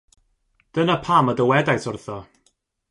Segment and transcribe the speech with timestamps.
[0.77, 2.19] Dyna pam y dywedais wrtho.